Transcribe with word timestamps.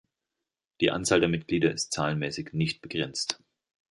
Die 0.79 0.89
Anzahl 0.89 1.19
der 1.19 1.29
Mitglieder 1.29 1.71
ist 1.71 1.93
zahlenmäßig 1.93 2.53
nicht 2.53 2.81
begrenzt. 2.81 3.37